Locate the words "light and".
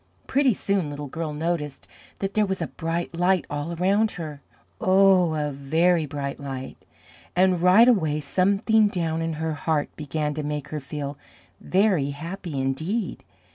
6.39-7.61